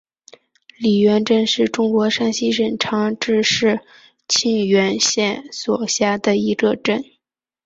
[0.79, 3.81] 李元镇是中国山西省长治市
[4.27, 7.03] 沁源县所辖的一个镇。